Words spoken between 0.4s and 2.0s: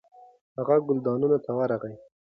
هغه ګلدانونو ته ورغی.